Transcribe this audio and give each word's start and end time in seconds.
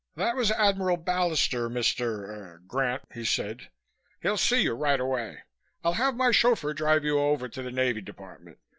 "That 0.15 0.35
was 0.35 0.49
Admiral 0.49 0.97
Ballister, 0.97 1.69
Mr. 1.69 2.05
er 2.27 2.61
Grant," 2.65 3.03
he 3.13 3.23
said. 3.23 3.69
"He'll 4.19 4.35
see 4.35 4.63
you 4.63 4.73
right 4.73 4.99
away. 4.99 5.43
I'll 5.83 5.93
have 5.93 6.15
my 6.15 6.31
chauffeur 6.31 6.73
drive 6.73 7.03
you 7.03 7.19
over 7.19 7.47
to 7.49 7.61
the 7.61 7.69
Navy 7.69 8.01
Department. 8.01 8.57